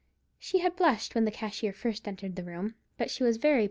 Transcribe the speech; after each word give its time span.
She 0.39 0.57
had 0.57 0.75
blushed 0.75 1.13
when 1.13 1.25
the 1.25 1.31
cashier 1.31 1.73
first 1.73 2.07
entered 2.07 2.35
the 2.35 2.43
room; 2.43 2.73
but 2.97 3.11
she 3.11 3.23
was 3.23 3.37
very 3.37 3.57
pale 3.57 3.59
now. 3.59 3.59